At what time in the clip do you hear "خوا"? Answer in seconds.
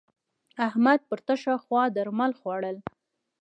1.63-1.81